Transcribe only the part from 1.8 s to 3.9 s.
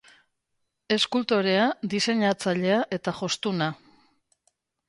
diseinatzailea eta jostuna.